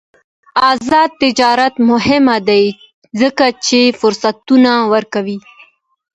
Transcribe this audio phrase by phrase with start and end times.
[0.69, 2.65] آزاد تجارت مهم دی
[3.21, 5.37] ځکه چې فرصتونه ورکوي.